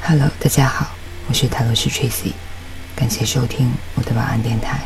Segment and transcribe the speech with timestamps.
[0.00, 0.86] Hello，大家好，
[1.28, 2.32] 我是泰罗斯 Tracy，
[2.96, 4.80] 感谢收听我的晚安电台。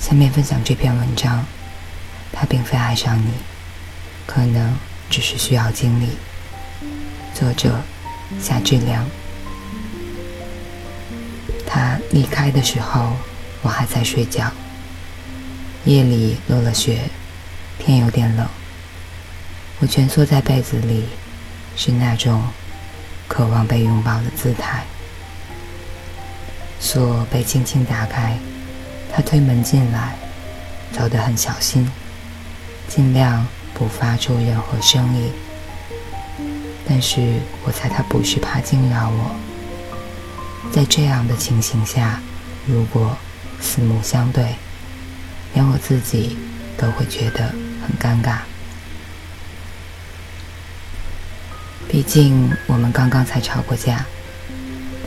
[0.00, 1.44] 下面分享这篇文章，
[2.32, 3.30] 他并非爱上你，
[4.26, 4.74] 可能
[5.08, 6.08] 只是需要经历。
[7.34, 7.80] 作者
[8.40, 9.06] 夏志良。
[11.66, 13.12] 他离开的时候，
[13.62, 14.50] 我还在睡觉。
[15.86, 17.08] 夜里落了雪，
[17.78, 18.46] 天有点冷。
[19.78, 21.04] 我蜷缩在被子里，
[21.74, 22.42] 是那种。
[23.28, 24.84] 渴望被拥抱的姿态。
[26.78, 28.38] 锁被轻轻打开，
[29.12, 30.16] 他推门进来，
[30.92, 31.90] 走得很小心，
[32.86, 33.44] 尽量
[33.74, 35.32] 不发出任何声音。
[36.88, 39.34] 但是我猜他不是怕惊扰我。
[40.70, 42.20] 在这样的情形下，
[42.64, 43.16] 如果
[43.60, 44.54] 四目相对，
[45.56, 46.36] 连我自己
[46.76, 47.46] 都会觉得
[47.80, 48.40] 很尴尬。
[51.88, 54.04] 毕竟我们刚刚才吵过架，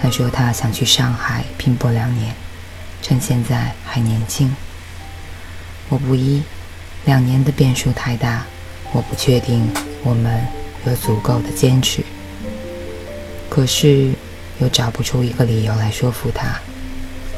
[0.02, 2.34] 他说他想去上海拼搏两年，
[3.00, 4.52] 趁现在还年轻。
[5.88, 6.42] 我不依，
[7.06, 8.44] 两年的变数太大，
[8.92, 9.70] 我不确定
[10.04, 10.44] 我们
[10.88, 12.04] 有足够的坚持。
[13.52, 14.14] 可是
[14.60, 16.60] 又找不出一个理由来说服他，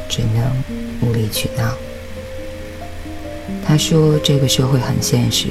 [0.08, 0.64] 只能
[1.02, 1.76] 无理取闹。
[3.72, 5.48] 他说这个社会很现实，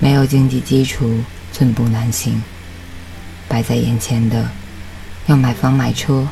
[0.00, 1.20] 没有经济基础，
[1.52, 2.42] 寸步难行。
[3.46, 4.48] 摆在眼前的，
[5.26, 6.26] 要买房买车，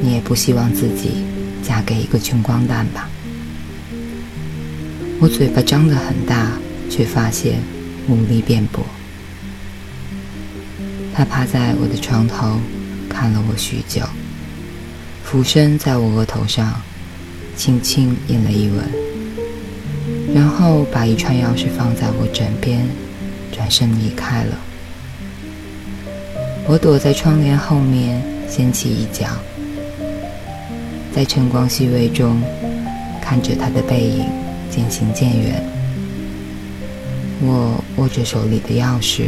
[0.00, 1.22] 你也不希望自己
[1.62, 3.10] 嫁给一个穷光蛋吧？
[5.20, 6.52] 我嘴巴张得很大，
[6.88, 7.60] 却发现
[8.08, 8.82] 无力辩驳。
[11.12, 12.58] 他趴在我的床头，
[13.06, 14.00] 看了我许久，
[15.22, 16.80] 俯身在我额头上
[17.54, 18.90] 轻轻印了一吻，
[20.34, 22.86] 然后把一串钥匙放在我枕边，
[23.52, 24.58] 转身离开了。
[26.66, 29.26] 我躲在窗帘后面，掀起一角，
[31.12, 32.40] 在晨光熹微中
[33.20, 34.26] 看着他的背影
[34.70, 35.62] 渐行渐远。
[37.42, 39.24] 我握着手里的钥匙，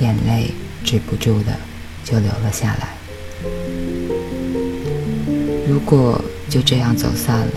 [0.00, 0.50] 眼泪
[0.84, 1.52] 止不住的
[2.04, 2.88] 就流了下来。
[5.66, 7.52] 如果就这样走散了，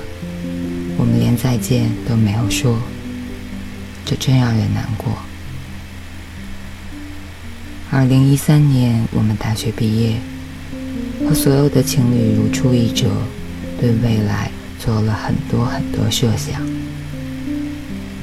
[0.97, 2.77] 我们连再见都没有说，
[4.05, 5.13] 这真让人难过。
[7.89, 10.15] 二零一三年，我们大学毕业，
[11.27, 13.09] 和所有的情侣如出一辙，
[13.79, 14.49] 对未来
[14.79, 16.61] 做了很多很多设想。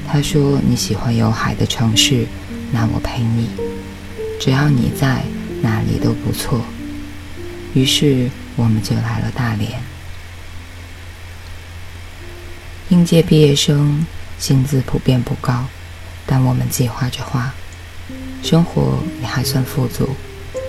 [0.07, 2.25] 他说：“你喜欢有海的城市，
[2.73, 3.51] 那我陪你，
[4.41, 5.23] 只要你在，
[5.61, 6.65] 哪里都不错。”
[7.75, 9.71] 于是我们就来了大连。
[12.91, 14.06] 应届毕业生
[14.38, 15.66] 薪资普遍不高，
[16.25, 17.53] 但我们计划着花。
[18.43, 20.16] 生活也还算富足，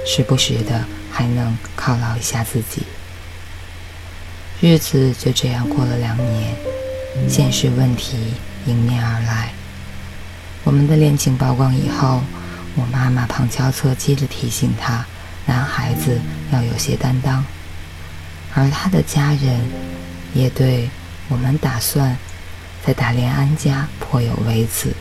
[0.06, 2.84] 时不时的还能犒劳一下自己。
[4.59, 6.56] 日子就这样过了两年，
[7.29, 8.18] 现实问题
[8.66, 9.53] 迎面而来。
[10.66, 12.22] 我们的恋情曝光以后，
[12.75, 15.06] 我妈妈旁敲侧击地提醒他，
[15.46, 16.19] 男孩子
[16.52, 17.46] 要有些担当。
[18.53, 19.62] 而他的家人
[20.34, 20.90] 也对
[21.29, 22.17] 我们打算
[22.85, 24.94] 在大连安家颇有微词，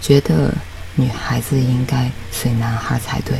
[0.00, 0.54] 觉得。
[0.96, 3.38] 女孩子应该随男孩才对，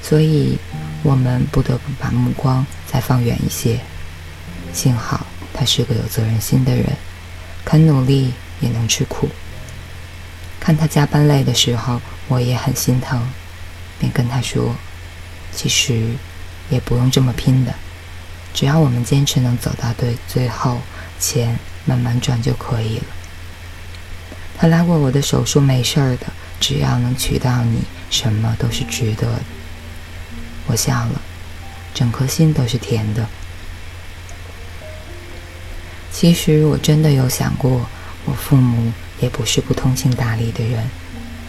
[0.00, 0.56] 所以
[1.02, 3.80] 我们不得不把目光再放远一些。
[4.72, 6.86] 幸好他是个有责任心的人，
[7.64, 9.28] 肯努力也能吃苦。
[10.60, 13.20] 看他加班累的时候，我也很心疼，
[13.98, 14.74] 便跟他说
[15.52, 16.14] ：“其实
[16.70, 17.74] 也不用这么拼的，
[18.52, 20.78] 只要我们坚持能走到对最后，
[21.18, 23.04] 钱慢慢赚就可以了。”
[24.58, 26.26] 他拉过我的手，说：“没事儿的，
[26.60, 29.42] 只要能娶到你，什么都是值得的。”
[30.68, 31.20] 我笑了，
[31.94, 33.26] 整颗心都是甜的。
[36.12, 37.86] 其实我真的有想过，
[38.26, 40.90] 我父母也不是不通情达理的人。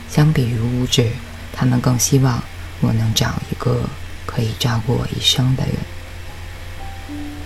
[0.09, 1.11] 相比于物质，
[1.51, 2.41] 他们更希望
[2.79, 3.81] 我能找一个
[4.25, 5.75] 可以照顾我一生的人，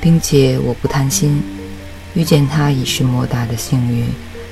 [0.05, 1.41] 并且我不贪心，
[2.13, 4.07] 遇见他已是莫大的幸运。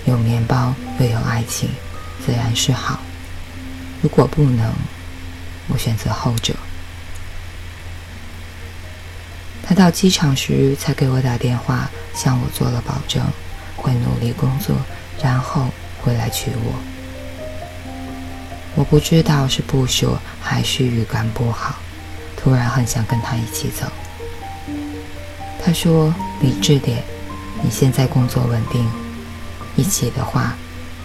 [0.05, 1.69] 有面包又有爱情，
[2.25, 2.99] 自然是好。
[4.01, 4.73] 如果不能，
[5.67, 6.55] 我选择后者。
[9.61, 13.23] 他到机场时才给我打电话，向我做了保证，
[13.75, 14.75] 会努力工作，
[15.21, 15.67] 然后
[16.01, 16.73] 回来娶我。
[18.73, 21.75] 我不知道是不舍还是预感不好，
[22.35, 23.85] 突然很想跟他一起走。
[25.65, 27.01] 他说：“理智点，
[27.63, 28.85] 你现在工作稳定，
[29.77, 30.55] 一起的话，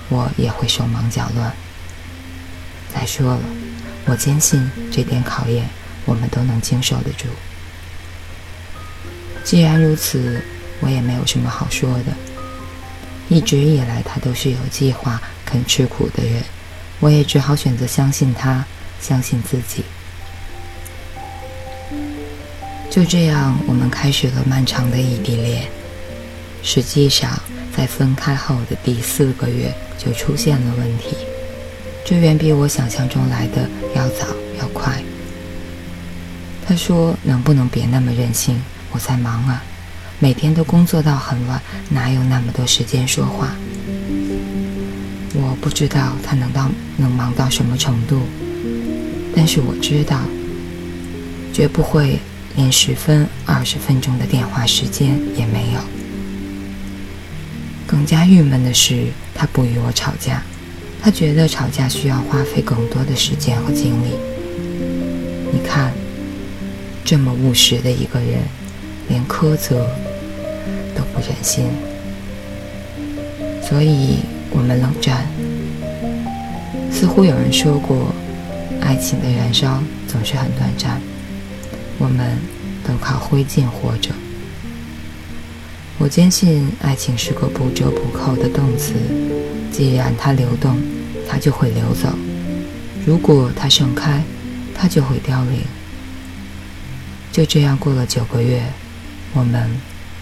[0.08, 1.52] 我也会手忙脚乱。
[2.93, 3.40] 再说了，
[4.06, 5.69] 我坚信这点考验
[6.05, 7.28] 我们都能经受得住。
[9.44, 10.43] 既然如此，
[10.81, 12.12] 我也没有什么好说的。
[13.28, 16.43] 一直以来，他都是有计划、肯吃苦的人，
[16.99, 18.64] 我也只好选择相信他，
[19.00, 19.84] 相信自己。
[22.90, 25.69] 就这样，我们开始了漫长的异地恋。
[26.62, 27.31] 实际上，
[27.76, 31.17] 在分开后的第四个月就出现了问题，
[32.05, 34.26] 这远比我想象中来的要早
[34.58, 35.00] 要快。
[36.67, 38.61] 他说：“能不能别那么任性？
[38.90, 39.62] 我在忙啊。”
[40.20, 43.55] 每天都工作到很晚，哪有那么多时间说话？
[45.35, 48.23] 我不知道他能到能忙到什么程度，
[49.37, 50.20] 但是我知道，
[51.52, 52.19] 绝不会
[52.58, 55.81] 连十分二十分钟的电话时间也没有。
[57.87, 60.43] 更加郁闷的是，他不与我吵架，
[61.00, 64.08] 他觉得吵架需要花费更多的时间和精力。
[65.52, 65.93] 你看，
[67.05, 68.40] 这么务实的一个人，
[69.08, 69.88] 连苛责。
[70.96, 71.64] 都不忍心，
[73.62, 74.16] 所以
[74.50, 75.25] 我们冷战。
[76.90, 78.12] 似乎有人说过，
[78.81, 81.00] 爱情的燃烧总是很短暂。
[81.98, 82.38] 我们
[82.86, 84.10] 都靠灰烬活着。
[85.98, 88.94] 我坚信，爱情是个不折不扣的动词。
[89.70, 90.80] 既然它流动，
[91.28, 92.10] 它就会流走；
[93.04, 94.22] 如果它盛开，
[94.74, 95.60] 它就会凋零。
[97.30, 98.62] 就这样过了九个月，
[99.34, 99.68] 我们。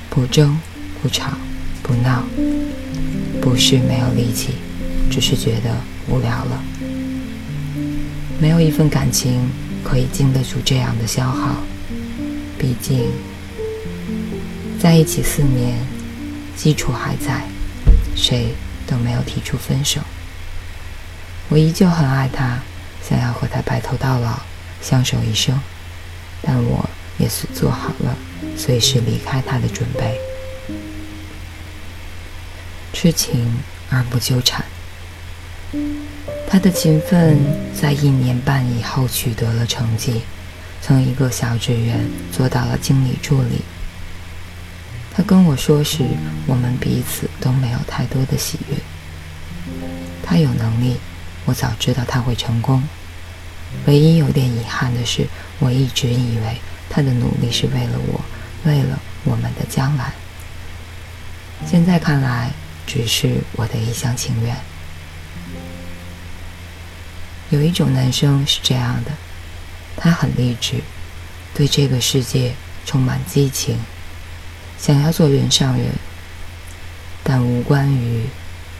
[0.09, 0.59] 不争，
[1.03, 1.33] 不吵，
[1.83, 2.25] 不闹，
[3.39, 4.53] 不是没有力气，
[5.11, 5.77] 只是觉得
[6.09, 6.65] 无聊了。
[8.41, 9.47] 没有一份感情
[9.87, 11.63] 可以经得住这样的消耗。
[12.59, 13.13] 毕竟，
[14.81, 15.79] 在一起四年，
[16.57, 17.45] 基础还在，
[18.17, 18.49] 谁
[18.85, 20.01] 都没有提出分手。
[21.49, 22.59] 我依旧很爱他，
[23.09, 24.41] 想要和他白头到老，
[24.83, 25.57] 相守一生。
[26.43, 28.17] 但我也是做好了。
[28.57, 30.19] 随时离开他的准备，
[32.93, 34.65] 痴情而不纠缠。
[36.49, 37.37] 他的勤奋
[37.75, 40.23] 在一年半以后取得了成绩，
[40.81, 43.63] 从一个小职员做到了经理助理。
[45.15, 46.05] 他跟我说时，
[46.47, 48.77] 我们彼此都没有太多的喜悦。
[50.23, 50.97] 他有能力，
[51.47, 52.83] 我早知道他会成功。
[53.87, 55.27] 唯一有点遗憾的是，
[55.59, 56.57] 我一直以为
[56.89, 58.21] 他的努力是为了我。
[58.65, 60.13] 为了我们的将来，
[61.67, 62.51] 现在看来
[62.87, 64.57] 只是我的一厢情愿。
[67.51, 69.13] 有一种男生是这样的，
[69.97, 70.83] 他很励志，
[71.55, 72.55] 对这个世界
[72.85, 73.79] 充满激情，
[74.79, 75.93] 想要做人上人，
[77.23, 78.25] 但无关于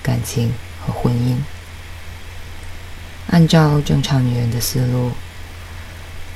[0.03, 0.53] 感情
[0.85, 1.37] 和婚姻。
[3.29, 5.13] 按照正常女人的思路，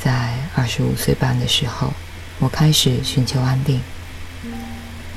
[0.02, 1.92] 在二十五岁半的时候。
[2.42, 3.82] 我开始寻求安定。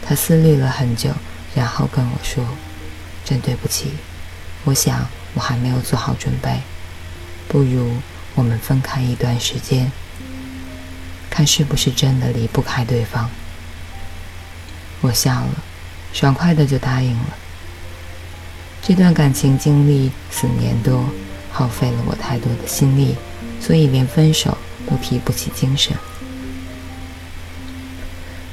[0.06, 1.10] 他思虑了很久，
[1.56, 2.46] 然后跟我说
[3.24, 3.94] ：“真对不起，
[4.66, 6.60] 我想我还没有做好准备，
[7.54, 7.92] 不如
[8.34, 9.92] 我们分开一段时间，
[11.30, 13.30] 看是不是真的离不开对方。”
[15.02, 15.64] 我笑了，
[16.14, 17.38] 爽快的就答应了。
[18.82, 21.08] 这段感情经历四年多，
[21.52, 23.16] 耗费了我太多的心力，
[23.62, 24.58] 所以连分手
[24.90, 25.96] 都提不起精神。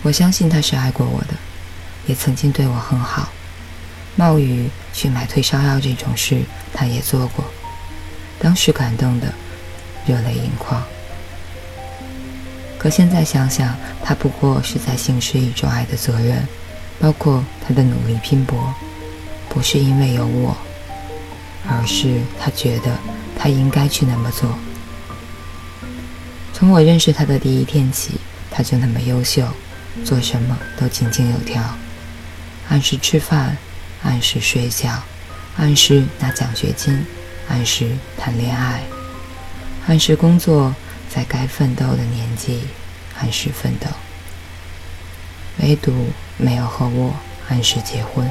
[0.03, 1.35] 我相信他是爱过我的，
[2.07, 3.31] 也曾经对我很好。
[4.15, 6.43] 冒雨去买退烧药这种事，
[6.75, 7.47] 他也做过。
[8.41, 9.33] 当时感动的
[10.07, 10.83] 热泪盈眶。
[12.79, 16.49] 可现在想想，他不过是在行使一种爱的责任，
[16.99, 18.75] 包括他的努力拼搏，
[19.49, 20.57] 不是因为有我，
[21.69, 22.99] 而是他觉得
[23.39, 24.59] 他应该去那么做。
[26.55, 28.15] 从我认识他的第一天起，
[28.51, 29.47] 他就那么优秀。
[30.05, 31.61] 做什么都井井有条，
[32.69, 33.57] 按时吃饭，
[34.05, 35.03] 按时睡觉，
[35.57, 37.05] 按时拿奖学金，
[37.51, 38.81] 按时谈恋爱，
[39.89, 40.75] 按时工作，
[41.09, 42.61] 在该奋斗的年纪
[43.19, 43.89] 按时奋斗。
[45.59, 45.93] 唯独
[46.39, 47.13] 没有和我
[47.49, 48.27] 按时结婚。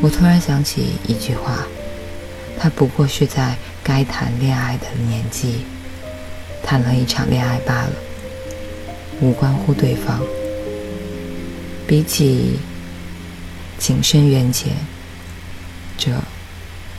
[0.00, 1.58] 我突然想起一句话：
[2.58, 5.64] 他不过是在该谈恋爱的年纪，
[6.62, 7.92] 谈了一场恋爱罢了。
[9.20, 10.20] 无关乎对方，
[11.86, 12.58] 比起
[13.78, 14.72] 情深缘浅，
[15.98, 16.12] 这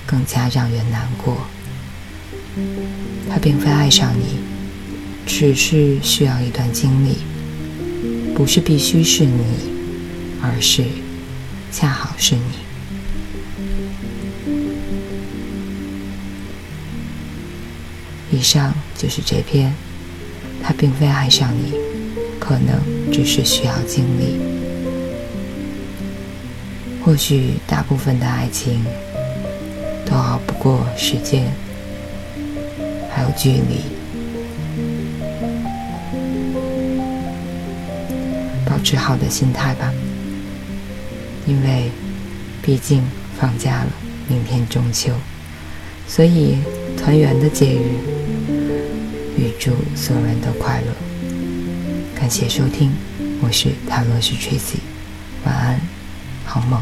[0.05, 1.38] 更加让人难过。
[3.29, 4.39] 他并非爱上你，
[5.25, 7.17] 只是需要一段经历，
[8.33, 9.43] 不是必须是你，
[10.41, 10.85] 而是
[11.71, 12.41] 恰好是你。
[18.31, 19.74] 以上就是这篇，
[20.62, 21.74] 他并非爱上你，
[22.39, 22.79] 可能
[23.12, 24.39] 只是需要经历。
[27.03, 28.83] 或许大部分的爱情
[30.05, 31.51] 都熬不过时间，
[33.09, 33.81] 还有距离。
[38.65, 39.91] 保持好的心态吧，
[41.45, 41.89] 因为
[42.62, 43.03] 毕竟
[43.39, 43.89] 放假了，
[44.27, 45.12] 明天中秋，
[46.07, 46.57] 所以
[46.97, 47.89] 团圆的节日。
[49.38, 50.88] 预祝所有人都快乐。
[52.15, 52.91] 感谢收听，
[53.41, 54.77] 我是塔罗斯 Tracy，
[55.43, 55.81] 晚安，
[56.45, 56.79] 好梦。